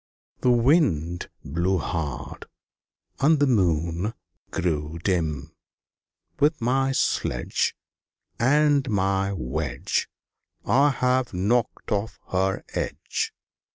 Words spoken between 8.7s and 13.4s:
my wedge I have knocked off her edge!